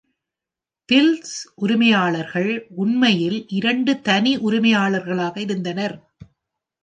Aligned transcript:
Bills 0.89 1.35
உரிமையாளர்கள் 1.55 2.67
உண்மையில் 2.75 3.47
இரண்டு 3.47 4.01
தனி 4.01 4.37
உரிமையாளர்களாக 4.37 5.37
இருந்தனர். 5.37 5.95